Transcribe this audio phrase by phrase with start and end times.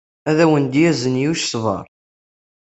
[0.29, 1.83] Ad awen-d-yazen Yuc ṣṣber.